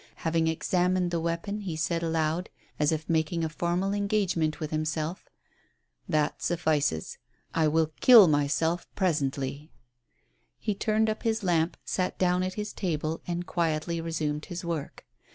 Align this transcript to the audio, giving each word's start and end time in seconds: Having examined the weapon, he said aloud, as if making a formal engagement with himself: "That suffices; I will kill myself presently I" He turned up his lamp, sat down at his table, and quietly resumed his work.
Having 0.25 0.47
examined 0.47 1.11
the 1.11 1.19
weapon, 1.19 1.59
he 1.61 1.75
said 1.75 2.01
aloud, 2.01 2.49
as 2.79 2.91
if 2.91 3.07
making 3.07 3.43
a 3.43 3.49
formal 3.49 3.93
engagement 3.93 4.59
with 4.59 4.71
himself: 4.71 5.29
"That 6.09 6.41
suffices; 6.41 7.19
I 7.53 7.67
will 7.67 7.91
kill 7.99 8.27
myself 8.27 8.87
presently 8.95 9.69
I" 9.71 10.49
He 10.57 10.73
turned 10.73 11.07
up 11.07 11.21
his 11.21 11.43
lamp, 11.43 11.77
sat 11.85 12.17
down 12.17 12.41
at 12.41 12.55
his 12.55 12.73
table, 12.73 13.21
and 13.27 13.45
quietly 13.45 14.01
resumed 14.01 14.45
his 14.45 14.65
work. 14.65 15.05